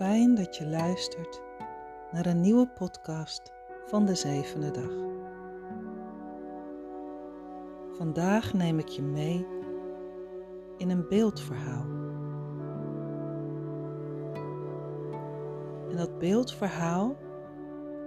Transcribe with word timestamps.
fijn 0.00 0.34
dat 0.34 0.56
je 0.56 0.66
luistert 0.66 1.42
naar 2.12 2.26
een 2.26 2.40
nieuwe 2.40 2.66
podcast 2.66 3.52
van 3.86 4.06
de 4.06 4.14
zevende 4.14 4.70
dag. 4.70 4.92
Vandaag 7.96 8.52
neem 8.52 8.78
ik 8.78 8.88
je 8.88 9.02
mee 9.02 9.46
in 10.76 10.90
een 10.90 11.08
beeldverhaal. 11.08 11.84
En 15.90 15.96
dat 15.96 16.18
beeldverhaal 16.18 17.16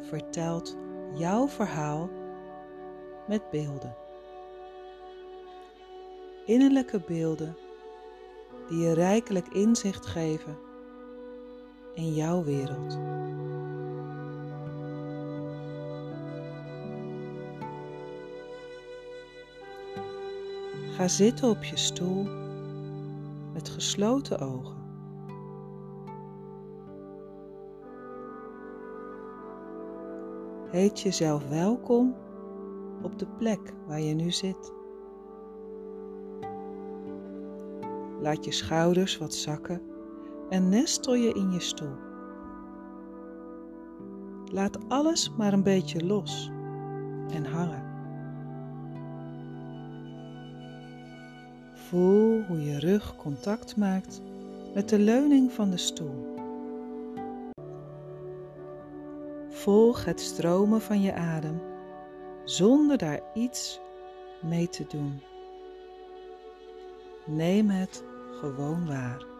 vertelt 0.01 0.77
jouw 1.13 1.47
verhaal 1.47 2.09
met 3.27 3.49
beelden. 3.49 3.95
Innerlijke 6.45 6.99
beelden 6.99 7.57
die 8.67 8.77
je 8.77 8.93
rijkelijk 8.93 9.47
inzicht 9.47 10.05
geven 10.05 10.62
in 11.93 12.13
jouw 12.13 12.43
wereld. 12.43 12.99
Ga 20.95 21.07
zitten 21.07 21.49
op 21.49 21.63
je 21.63 21.77
stoel 21.77 22.27
met 23.53 23.69
gesloten 23.69 24.39
ogen. 24.39 24.81
Heet 30.69 30.99
jezelf 30.99 31.47
welkom 31.49 32.15
op 33.01 33.19
de 33.19 33.27
plek 33.27 33.73
waar 33.87 34.01
je 34.01 34.13
nu 34.13 34.31
zit. 34.31 34.73
Laat 38.21 38.45
je 38.45 38.51
schouders 38.51 39.17
wat 39.17 39.33
zakken 39.33 39.92
en 40.53 40.69
nestel 40.69 41.15
je 41.15 41.33
in 41.33 41.51
je 41.51 41.59
stoel. 41.59 41.95
Laat 44.51 44.89
alles 44.89 45.31
maar 45.37 45.53
een 45.53 45.63
beetje 45.63 46.05
los 46.05 46.51
en 47.31 47.45
hangen. 47.45 47.83
Voel 51.73 52.43
hoe 52.43 52.63
je 52.63 52.79
rug 52.79 53.15
contact 53.15 53.77
maakt 53.77 54.21
met 54.73 54.89
de 54.89 54.99
leuning 54.99 55.51
van 55.51 55.69
de 55.69 55.77
stoel. 55.77 56.35
Volg 59.49 60.05
het 60.05 60.19
stromen 60.19 60.81
van 60.81 61.01
je 61.01 61.13
adem 61.13 61.61
zonder 62.43 62.97
daar 62.97 63.21
iets 63.33 63.79
mee 64.41 64.69
te 64.69 64.85
doen. 64.87 65.21
Neem 67.25 67.69
het 67.69 68.03
gewoon 68.31 68.87
waar. 68.87 69.32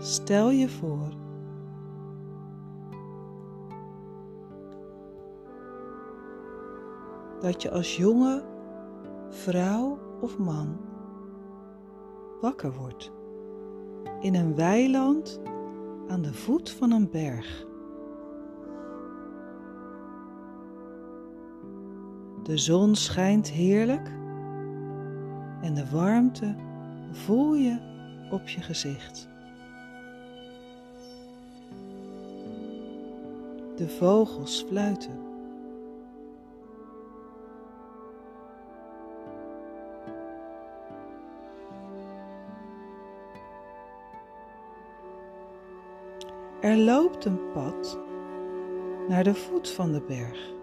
Stel 0.00 0.50
je 0.50 0.68
voor 0.68 1.08
dat 7.40 7.62
je 7.62 7.70
als 7.70 7.96
jonge 7.96 8.44
vrouw 9.28 9.98
of 10.20 10.38
man 10.38 10.76
wakker 12.40 12.72
wordt 12.72 13.12
in 14.20 14.34
een 14.34 14.54
weiland 14.54 15.40
aan 16.08 16.22
de 16.22 16.34
voet 16.34 16.70
van 16.70 16.90
een 16.90 17.10
berg. 17.10 17.66
De 22.44 22.58
zon 22.58 22.94
schijnt 22.94 23.50
heerlijk 23.50 24.08
en 25.62 25.74
de 25.74 25.90
warmte 25.90 26.54
voel 27.10 27.54
je 27.54 27.78
op 28.30 28.48
je 28.48 28.60
gezicht. 28.62 29.28
De 33.76 33.88
vogels 33.88 34.64
fluiten. 34.68 35.18
Er 46.60 46.76
loopt 46.76 47.24
een 47.24 47.50
pad 47.52 47.98
naar 49.08 49.24
de 49.24 49.34
voet 49.34 49.70
van 49.70 49.92
de 49.92 50.00
berg. 50.00 50.53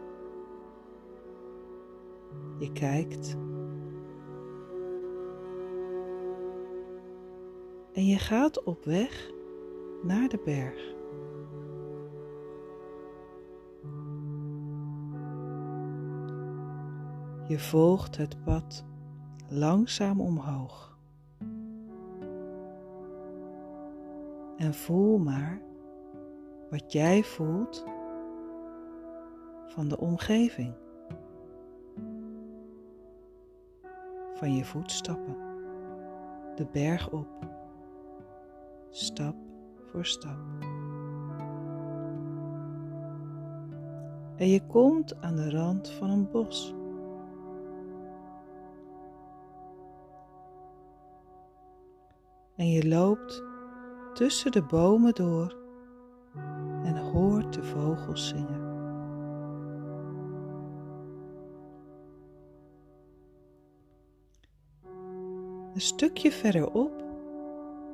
Je 2.61 2.71
kijkt. 2.71 3.37
En 7.93 8.05
je 8.05 8.17
gaat 8.17 8.63
op 8.63 8.85
weg 8.85 9.31
naar 10.03 10.27
de 10.29 10.39
berg. 10.45 10.79
Je 17.47 17.59
volgt 17.59 18.17
het 18.17 18.43
pad 18.43 18.85
langzaam 19.49 20.21
omhoog. 20.21 20.97
En 24.57 24.73
voel 24.73 25.17
maar 25.17 25.61
wat 26.69 26.91
jij 26.91 27.23
voelt 27.23 27.83
van 29.65 29.87
de 29.87 29.97
omgeving. 29.97 30.80
Van 34.41 34.55
je 34.55 34.65
voetstappen, 34.65 35.35
de 36.55 36.65
berg 36.71 37.09
op, 37.09 37.27
stap 38.89 39.35
voor 39.85 40.05
stap. 40.05 40.37
En 44.35 44.47
je 44.47 44.65
komt 44.67 45.21
aan 45.21 45.35
de 45.35 45.49
rand 45.49 45.89
van 45.89 46.09
een 46.09 46.29
bos. 46.31 46.73
En 52.55 52.69
je 52.69 52.87
loopt 52.87 53.43
tussen 54.13 54.51
de 54.51 54.63
bomen 54.63 55.13
door 55.13 55.57
en 56.83 56.97
hoort 56.97 57.53
de 57.53 57.63
vogels 57.63 58.27
zingen. 58.27 58.60
Een 65.73 65.81
stukje 65.81 66.31
verderop 66.31 67.03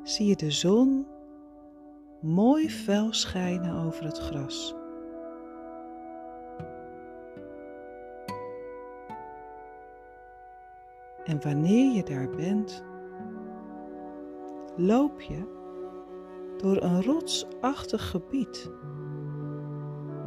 zie 0.04 0.28
je 0.28 0.36
de 0.36 0.52
zon 0.52 1.08
mooi 2.22 2.70
fel 2.70 3.14
schijnen 3.14 3.86
over 3.86 4.06
het 4.06 4.18
gras. 4.18 4.76
En 11.24 11.42
wanneer 11.42 11.96
je 11.96 12.04
daar 12.04 12.30
bent, 12.30 12.84
loop 14.76 15.22
je 15.22 15.56
door 16.58 16.82
een 16.82 17.04
rotsachtig 17.04 18.10
gebied. 18.10 18.70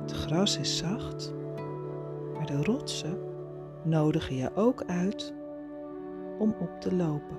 Het 0.00 0.12
gras 0.12 0.58
is 0.58 0.76
zacht, 0.76 1.34
maar 2.34 2.46
de 2.46 2.62
rotsen 2.64 3.18
nodigen 3.84 4.36
je 4.36 4.50
ook 4.54 4.84
uit 4.84 5.34
om 6.41 6.54
op 6.59 6.81
te 6.81 6.95
lopen. 6.95 7.39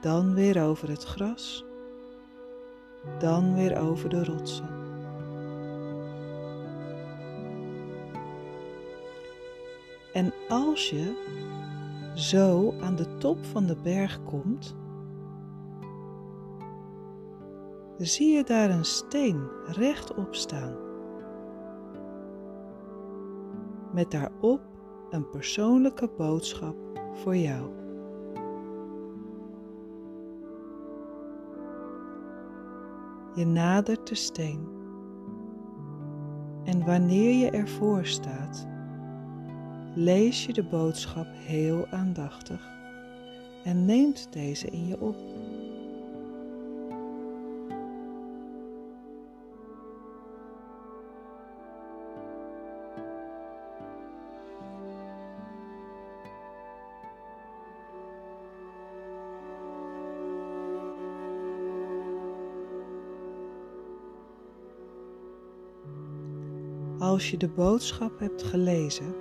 Dan 0.00 0.34
weer 0.34 0.62
over 0.62 0.88
het 0.88 1.04
gras, 1.04 1.64
dan 3.18 3.54
weer 3.54 3.78
over 3.78 4.08
de 4.08 4.24
rotsen. 4.24 4.68
En 10.12 10.32
als 10.48 10.90
je 10.90 11.14
zo 12.14 12.74
aan 12.80 12.96
de 12.96 13.16
top 13.16 13.44
van 13.44 13.66
de 13.66 13.76
berg 13.76 14.24
komt, 14.24 14.76
zie 17.98 18.36
je 18.36 18.44
daar 18.44 18.70
een 18.70 18.84
steen 18.84 19.48
rechtop 19.66 20.34
staan. 20.34 20.83
Met 23.94 24.10
daarop 24.10 24.60
een 25.10 25.30
persoonlijke 25.30 26.10
boodschap 26.16 26.76
voor 27.12 27.36
jou. 27.36 27.70
Je 33.34 33.46
nadert 33.46 34.08
de 34.08 34.14
steen. 34.14 34.68
En 36.64 36.84
wanneer 36.84 37.34
je 37.34 37.50
ervoor 37.50 38.06
staat, 38.06 38.66
lees 39.94 40.46
je 40.46 40.52
de 40.52 40.64
boodschap 40.64 41.26
heel 41.30 41.86
aandachtig 41.86 42.68
en 43.64 43.84
neemt 43.84 44.32
deze 44.32 44.66
in 44.66 44.86
je 44.86 45.00
op. 45.00 45.33
Als 67.04 67.30
je 67.30 67.36
de 67.36 67.48
boodschap 67.48 68.18
hebt 68.18 68.42
gelezen, 68.42 69.14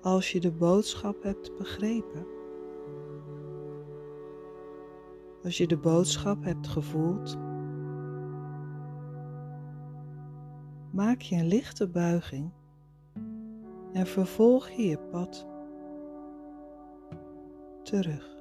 als 0.00 0.32
je 0.32 0.40
de 0.40 0.52
boodschap 0.52 1.22
hebt 1.22 1.56
begrepen, 1.56 2.26
als 5.42 5.56
je 5.56 5.66
de 5.66 5.76
boodschap 5.76 6.44
hebt 6.44 6.66
gevoeld, 6.66 7.38
maak 10.92 11.20
je 11.20 11.36
een 11.36 11.46
lichte 11.46 11.88
buiging. 11.88 12.52
En 13.92 14.06
vervolg 14.06 14.70
je 14.70 14.86
je 14.86 14.98
pad. 14.98 15.46
Terug. 17.82 18.35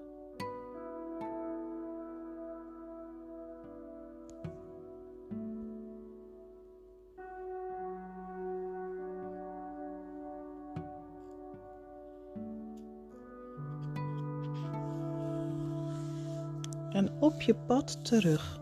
En 16.96 17.10
op 17.20 17.42
je 17.42 17.56
pad 17.56 18.06
terug 18.06 18.62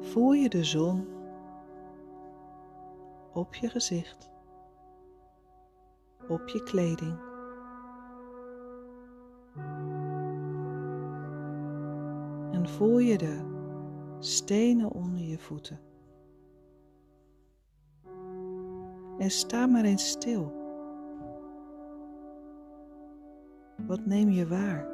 voel 0.00 0.32
je 0.32 0.48
de 0.48 0.64
zon 0.64 1.06
op 3.32 3.54
je 3.54 3.68
gezicht, 3.68 4.30
op 6.28 6.48
je 6.48 6.62
kleding. 6.62 7.18
En 12.52 12.68
voel 12.68 12.98
je 12.98 13.18
de 13.18 13.40
stenen 14.18 14.90
onder 14.90 15.20
je 15.20 15.38
voeten. 15.38 15.80
En 19.18 19.30
sta 19.30 19.66
maar 19.66 19.84
eens 19.84 20.08
stil. 20.08 20.52
Wat 23.76 24.06
neem 24.06 24.30
je 24.30 24.46
waar? 24.46 24.91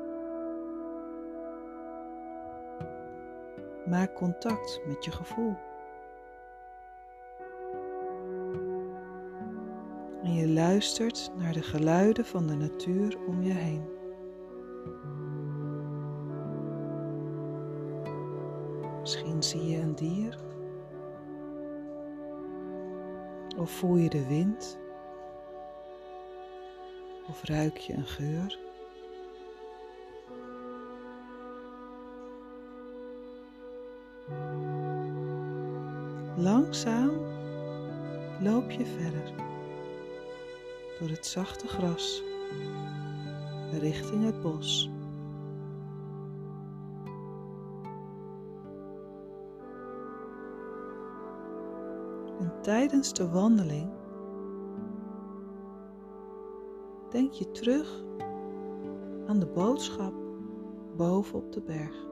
Maak 3.88 4.14
contact 4.14 4.80
met 4.86 5.04
je 5.04 5.10
gevoel. 5.10 5.56
En 10.22 10.34
je 10.34 10.48
luistert 10.48 11.32
naar 11.36 11.52
de 11.52 11.62
geluiden 11.62 12.24
van 12.24 12.46
de 12.46 12.54
natuur 12.54 13.18
om 13.26 13.42
je 13.42 13.52
heen. 13.52 13.88
Misschien 19.00 19.42
zie 19.42 19.66
je 19.66 19.78
een 19.78 19.94
dier. 19.94 20.38
Of 23.56 23.70
voel 23.70 23.96
je 23.96 24.08
de 24.08 24.26
wind. 24.26 24.78
Of 27.28 27.44
ruik 27.44 27.76
je 27.76 27.92
een 27.92 28.06
geur. 28.06 28.67
Langzaam 36.38 37.10
loop 38.42 38.70
je 38.70 38.86
verder 38.86 39.32
door 40.98 41.08
het 41.08 41.26
zachte 41.26 41.68
gras 41.68 42.22
richting 43.80 44.24
het 44.24 44.42
bos. 44.42 44.90
En 52.40 52.52
tijdens 52.62 53.12
de 53.12 53.28
wandeling 53.28 53.90
denk 57.10 57.32
je 57.32 57.50
terug 57.50 58.04
aan 59.26 59.38
de 59.38 59.46
boodschap 59.46 60.14
boven 60.96 61.38
op 61.38 61.52
de 61.52 61.60
berg. 61.60 62.06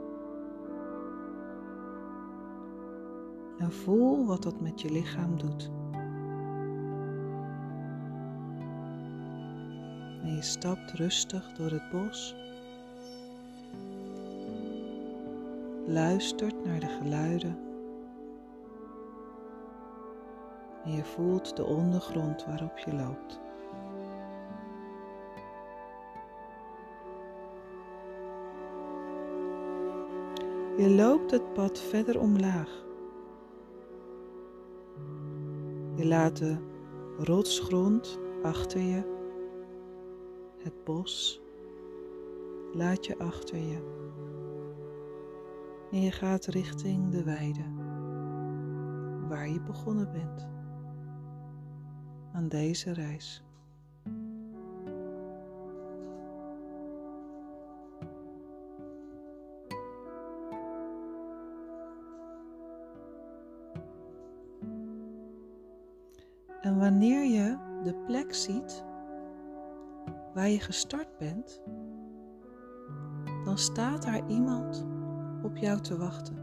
En 3.58 3.72
voel 3.72 4.26
wat 4.26 4.42
dat 4.42 4.60
met 4.60 4.80
je 4.80 4.90
lichaam 4.90 5.38
doet. 5.38 5.70
En 10.22 10.34
je 10.34 10.42
stapt 10.42 10.92
rustig 10.92 11.52
door 11.52 11.70
het 11.70 11.90
bos. 11.90 12.34
Luistert 15.86 16.64
naar 16.64 16.80
de 16.80 16.88
geluiden. 16.88 17.58
En 20.84 20.92
je 20.92 21.04
voelt 21.04 21.56
de 21.56 21.64
ondergrond 21.64 22.44
waarop 22.44 22.78
je 22.78 22.94
loopt. 22.94 23.40
Je 30.76 30.90
loopt 30.90 31.30
het 31.30 31.52
pad 31.52 31.78
verder 31.78 32.20
omlaag. 32.20 32.85
Je 35.96 36.06
laat 36.06 36.36
de 36.36 36.56
rotsgrond 37.18 38.18
achter 38.42 38.80
je, 38.80 39.14
het 40.58 40.84
bos 40.84 41.42
laat 42.72 43.06
je 43.06 43.18
achter 43.18 43.58
je. 43.58 43.94
En 45.90 46.00
je 46.00 46.10
gaat 46.10 46.46
richting 46.46 47.10
de 47.10 47.22
weide 47.24 47.64
waar 49.28 49.48
je 49.48 49.60
begonnen 49.60 50.12
bent 50.12 50.48
aan 52.32 52.48
deze 52.48 52.92
reis. 52.92 53.45
En 66.66 66.78
wanneer 66.78 67.24
je 67.24 67.56
de 67.82 67.94
plek 67.94 68.34
ziet 68.34 68.84
waar 70.34 70.48
je 70.48 70.60
gestart 70.60 71.18
bent, 71.18 71.62
dan 73.44 73.58
staat 73.58 74.02
daar 74.02 74.28
iemand 74.28 74.86
op 75.42 75.56
jou 75.56 75.80
te 75.80 75.96
wachten. 75.96 76.36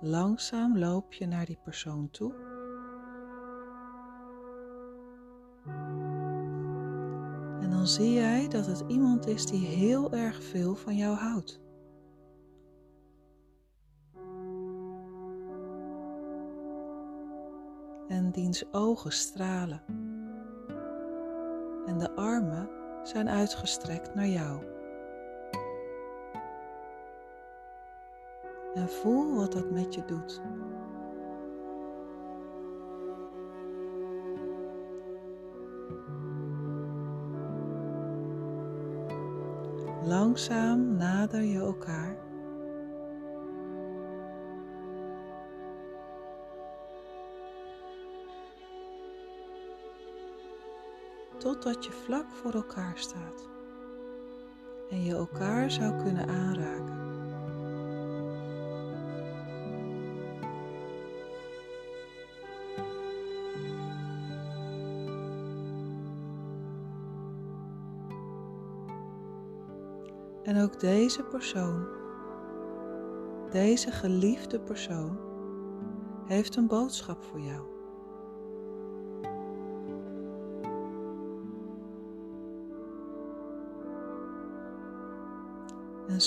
Langzaam 0.00 0.78
loop 0.78 1.12
je 1.12 1.26
naar 1.26 1.46
die 1.46 1.58
persoon 1.62 2.10
toe. 2.10 2.34
En 7.60 7.70
dan 7.70 7.86
zie 7.86 8.12
jij 8.12 8.48
dat 8.48 8.66
het 8.66 8.84
iemand 8.86 9.26
is 9.26 9.46
die 9.46 9.66
heel 9.66 10.12
erg 10.12 10.42
veel 10.42 10.74
van 10.74 10.96
jou 10.96 11.16
houdt. 11.16 11.62
Diens 18.32 18.64
ogen 18.72 19.12
stralen. 19.12 19.80
En 21.86 21.98
de 21.98 22.10
armen 22.14 22.68
zijn 23.02 23.28
uitgestrekt 23.28 24.14
naar 24.14 24.28
jou. 24.28 24.62
En 28.74 28.88
voel 28.88 29.36
wat 29.36 29.52
dat 29.52 29.70
met 29.70 29.94
je 29.94 30.04
doet. 30.04 30.42
Langzaam 40.04 40.96
nader 40.96 41.42
je 41.42 41.58
elkaar. 41.58 42.31
Totdat 51.42 51.84
je 51.84 51.92
vlak 51.92 52.30
voor 52.30 52.52
elkaar 52.52 52.98
staat 52.98 53.48
en 54.90 55.02
je 55.04 55.14
elkaar 55.14 55.70
zou 55.70 56.02
kunnen 56.02 56.28
aanraken. 56.28 57.00
En 70.42 70.62
ook 70.62 70.80
deze 70.80 71.22
persoon, 71.22 71.86
deze 73.50 73.90
geliefde 73.90 74.60
persoon, 74.60 75.18
heeft 76.26 76.56
een 76.56 76.66
boodschap 76.66 77.22
voor 77.22 77.40
jou. 77.40 77.71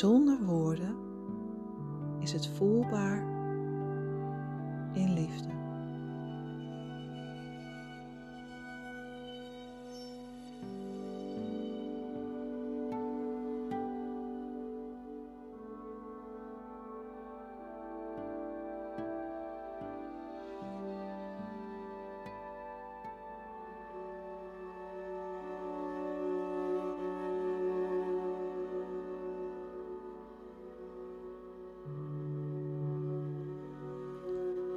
Zonder 0.06 0.46
woorden 0.46 0.96
is 2.20 2.32
het 2.32 2.48
voelbaar 2.48 3.18
in 4.94 5.14
liefde. 5.14 5.65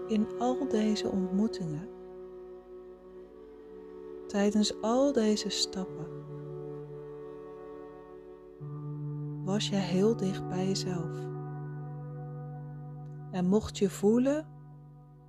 In 0.08 0.26
al 0.38 0.68
deze 0.68 1.10
ontmoetingen, 1.10 1.88
tijdens 4.26 4.80
al 4.80 5.12
deze 5.12 5.48
stappen, 5.48 6.06
was 9.44 9.68
jij 9.68 9.80
heel 9.80 10.16
dicht 10.16 10.48
bij 10.48 10.66
jezelf. 10.66 11.26
En 13.30 13.46
mocht 13.46 13.78
je 13.78 13.90
voelen, 13.90 14.46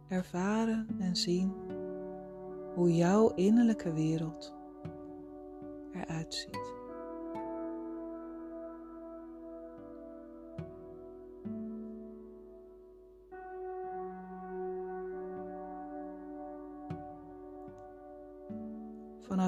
ervaren 0.07 0.87
en 0.99 1.15
zien 1.15 1.53
hoe 2.75 2.95
jouw 2.95 3.33
innerlijke 3.33 3.93
wereld 3.93 4.53
eruit 5.91 6.33
ziet. 6.33 6.78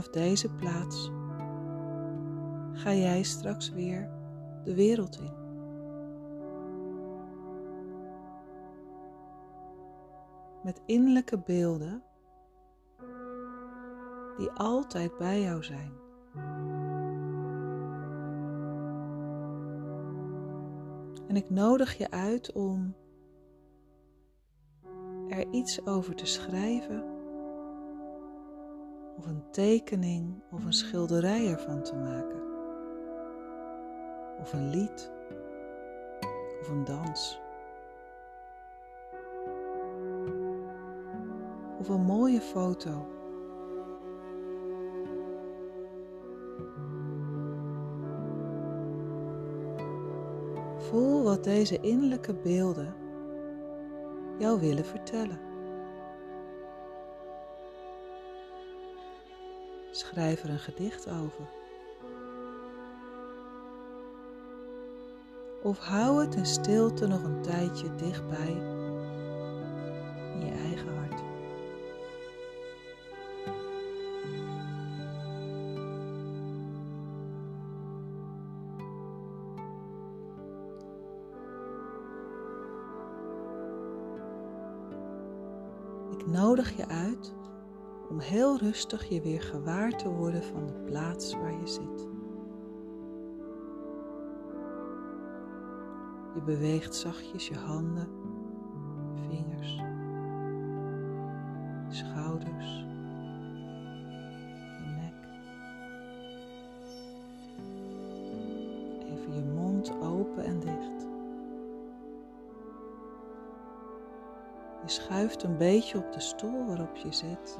Vanaf 0.01 0.23
deze 0.23 0.49
plaats 0.49 1.11
ga 2.73 2.93
jij 2.93 3.23
straks 3.23 3.69
weer 3.69 4.09
de 4.63 4.75
wereld 4.75 5.19
in. 5.19 5.39
Met 10.63 10.81
innerlijke 10.85 11.37
beelden 11.37 12.03
die 14.37 14.49
altijd 14.49 15.17
bij 15.17 15.41
jou 15.41 15.63
zijn. 15.63 15.91
En 21.27 21.35
ik 21.35 21.49
nodig 21.49 21.97
je 21.97 22.11
uit 22.11 22.51
om 22.51 22.95
er 25.27 25.51
iets 25.51 25.85
over 25.85 26.15
te 26.15 26.25
schrijven 26.25 27.20
of 29.21 29.27
een 29.27 29.43
tekening 29.51 30.41
of 30.51 30.65
een 30.65 30.73
schilderij 30.73 31.51
ervan 31.51 31.83
te 31.83 31.95
maken. 31.95 32.41
Of 34.39 34.53
een 34.53 34.69
lied 34.69 35.11
of 36.61 36.69
een 36.69 36.83
dans. 36.83 37.39
Of 41.79 41.89
een 41.89 42.01
mooie 42.01 42.41
foto. 42.41 43.07
Voel 50.77 51.23
wat 51.23 51.43
deze 51.43 51.79
innerlijke 51.79 52.33
beelden 52.33 52.93
jou 54.37 54.59
willen 54.59 54.85
vertellen. 54.85 55.50
Schrijf 60.01 60.43
er 60.43 60.49
een 60.49 60.59
gedicht 60.59 61.07
over. 61.07 61.45
Of 65.63 65.79
hou 65.79 66.21
het 66.21 66.35
in 66.35 66.45
stilte 66.45 67.07
nog 67.07 67.23
een 67.23 67.41
tijdje 67.41 67.95
dichtbij 67.95 68.51
in 70.33 70.45
je 70.45 70.51
eigen 70.51 70.97
hart. 70.97 71.21
Ik 86.19 86.27
nodig 86.27 86.77
je 86.77 86.87
uit 86.87 87.33
om 88.11 88.19
heel 88.19 88.57
rustig 88.57 89.09
je 89.09 89.21
weer 89.21 89.41
gewaar 89.41 89.97
te 89.97 90.09
worden 90.09 90.43
van 90.43 90.67
de 90.67 90.73
plaats 90.73 91.35
waar 91.35 91.51
je 91.51 91.67
zit. 91.67 92.07
Je 96.33 96.41
beweegt 96.45 96.95
zachtjes 96.95 97.47
je 97.47 97.55
handen, 97.57 98.07
vingers, 99.29 99.81
schouders, 101.87 102.85
je 104.77 104.93
nek. 104.95 105.29
Even 109.05 109.33
je 109.33 109.43
mond 109.55 109.91
open 110.01 110.43
en 110.43 110.59
dicht. 110.59 111.07
Je 114.81 114.89
schuift 114.89 115.43
een 115.43 115.57
beetje 115.57 115.97
op 115.97 116.13
de 116.13 116.19
stoel 116.19 116.65
waarop 116.65 116.95
je 116.95 117.11
zit 117.11 117.59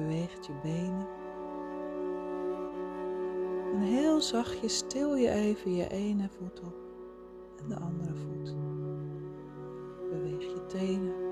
beweegt 0.00 0.46
je 0.46 0.52
benen. 0.62 1.06
En 3.72 3.80
heel 3.80 4.20
zachtjes 4.20 4.76
stil 4.76 5.14
je 5.14 5.30
even 5.30 5.74
je 5.74 5.88
ene 5.88 6.28
voet 6.28 6.60
op 6.60 6.74
en 7.62 7.68
de 7.68 7.76
andere 7.76 8.14
voet. 8.14 8.54
Beweeg 10.10 10.42
je 10.42 10.66
tenen. 10.66 11.28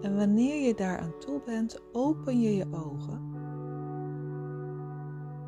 En 0.00 0.16
wanneer 0.16 0.66
je 0.66 0.74
daar 0.74 0.98
aan 0.98 1.18
toe 1.18 1.40
bent, 1.44 1.80
open 1.92 2.40
je 2.40 2.56
je 2.56 2.66
ogen 2.70 3.30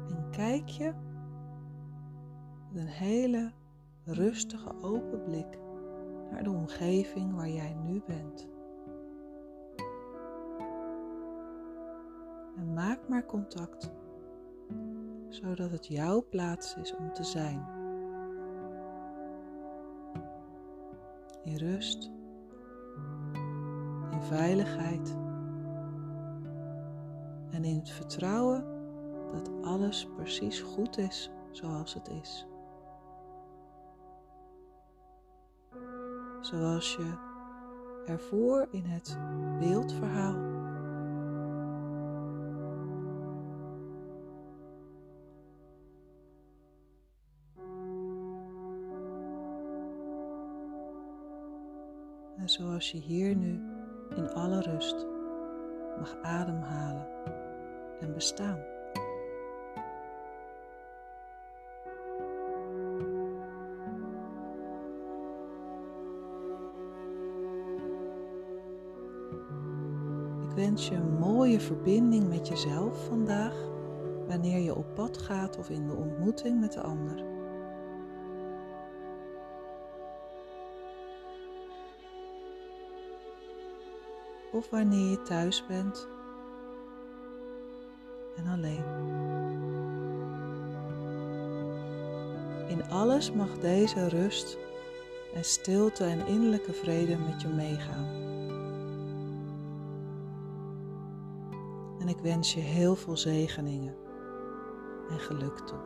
en 0.08 0.30
kijk 0.30 0.68
je 0.68 0.92
met 2.72 2.82
een 2.82 2.88
hele 2.88 3.52
rustige 4.04 4.72
open 4.80 5.24
blik 5.24 5.62
naar 6.30 6.42
de 6.42 6.50
omgeving 6.50 7.34
waar 7.34 7.48
jij 7.48 7.76
nu 7.84 8.02
bent. 8.06 8.48
En 12.56 12.72
maak 12.74 13.08
maar 13.08 13.26
contact, 13.26 13.92
zodat 15.28 15.70
het 15.70 15.86
jouw 15.86 16.26
plaats 16.28 16.76
is 16.76 16.96
om 16.96 17.12
te 17.12 17.24
zijn. 17.24 17.66
In 21.44 21.56
rust, 21.56 22.10
in 24.10 24.22
veiligheid 24.22 25.16
en 27.50 27.64
in 27.64 27.76
het 27.76 27.90
vertrouwen 27.90 28.64
dat 29.32 29.50
alles 29.62 30.08
precies 30.16 30.60
goed 30.60 30.98
is 30.98 31.30
zoals 31.50 31.94
het 31.94 32.08
is. 32.08 32.46
Zoals 36.46 36.96
je 36.96 37.12
ervoor 38.06 38.68
in 38.70 38.84
het 38.84 39.18
beeldverhaal. 39.58 40.52
En 52.36 52.48
zoals 52.48 52.90
je 52.90 52.98
hier 52.98 53.36
nu 53.36 53.60
in 54.16 54.30
alle 54.30 54.60
rust 54.60 55.06
mag 55.98 56.16
ademhalen 56.22 57.06
en 58.00 58.14
bestaan. 58.14 58.73
Wens 70.54 70.88
je 70.88 70.94
een 70.94 71.18
mooie 71.18 71.60
verbinding 71.60 72.28
met 72.28 72.48
jezelf 72.48 73.06
vandaag, 73.06 73.54
wanneer 74.28 74.58
je 74.58 74.74
op 74.74 74.94
pad 74.94 75.18
gaat 75.18 75.58
of 75.58 75.70
in 75.70 75.86
de 75.86 75.94
ontmoeting 75.94 76.60
met 76.60 76.72
de 76.72 76.80
ander. 76.80 77.24
Of 84.52 84.70
wanneer 84.70 85.10
je 85.10 85.22
thuis 85.22 85.66
bent 85.66 86.08
en 88.36 88.46
alleen. 88.46 88.84
In 92.68 92.84
alles 92.90 93.32
mag 93.32 93.58
deze 93.58 94.08
rust 94.08 94.58
en 95.34 95.44
stilte 95.44 96.04
en 96.04 96.26
innerlijke 96.26 96.72
vrede 96.72 97.16
met 97.18 97.42
je 97.42 97.48
meegaan. 97.48 98.33
En 102.04 102.10
ik 102.10 102.18
wens 102.18 102.54
je 102.54 102.60
heel 102.60 102.96
veel 102.96 103.16
zegeningen 103.16 103.94
en 105.10 105.18
geluk 105.18 105.58
toe. 105.58 105.78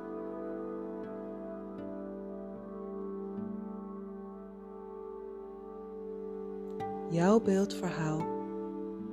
Jouw 7.10 7.40
beeldverhaal 7.40 8.26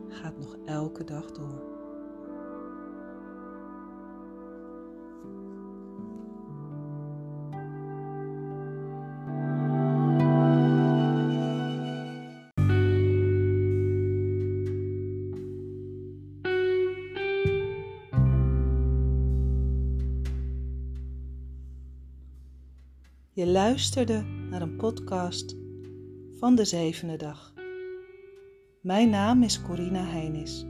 gaat 0.08 0.38
nog 0.38 0.58
elke 0.66 1.04
dag 1.04 1.32
door. 1.32 1.75
Je 23.36 23.48
luisterde 23.48 24.24
naar 24.50 24.62
een 24.62 24.76
podcast 24.76 25.56
van 26.34 26.56
de 26.56 26.66
zevende 26.66 27.16
dag. 27.16 27.54
Mijn 28.82 29.10
naam 29.10 29.44
is 29.44 29.62
Corina 29.62 30.04
Heinis. 30.04 30.66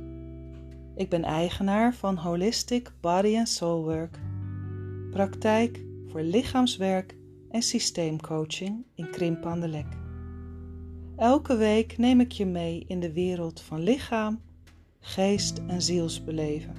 Ik 0.95 1.10
ben 1.10 1.24
eigenaar 1.24 1.95
van 1.95 2.17
Holistic 2.17 2.91
Body 3.01 3.38
and 3.38 3.50
Soul 3.50 3.84
Work, 3.84 4.19
praktijk 5.12 5.86
voor 6.07 6.22
lichaamswerk 6.22 7.15
en 7.50 7.62
systeemcoaching 7.62 8.86
in 8.95 9.10
Krimp 9.10 9.55
Lek. 9.55 9.98
Elke 11.15 11.55
week 11.57 11.98
neem 11.98 12.19
ik 12.19 12.31
je 12.31 12.45
mee 12.45 12.86
in 12.88 13.00
de 13.00 13.13
wereld 13.13 13.62
van 13.62 13.84
lichaam, 13.84 14.41
geest 15.00 15.62
en 15.67 15.81
zielsbeleven. 15.81 16.75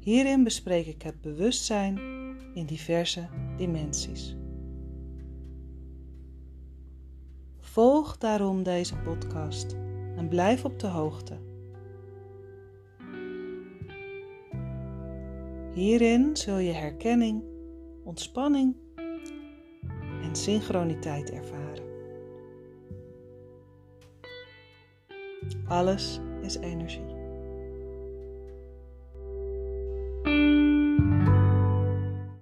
Hierin 0.00 0.44
bespreek 0.44 0.86
ik 0.86 1.02
het 1.02 1.20
bewustzijn 1.20 1.98
in 2.54 2.66
diverse 2.66 3.28
dimensies. 3.56 4.36
Volg 7.76 8.18
daarom 8.18 8.62
deze 8.62 8.96
podcast 8.96 9.76
en 10.16 10.28
blijf 10.28 10.64
op 10.64 10.80
de 10.80 10.86
hoogte. 10.86 11.38
Hierin 15.72 16.36
zul 16.36 16.58
je 16.58 16.72
herkenning, 16.72 17.42
ontspanning 18.04 18.76
en 20.22 20.36
synchroniteit 20.36 21.30
ervaren. 21.30 21.84
Alles 25.68 26.20
is 26.42 26.56
energie. 26.56 27.15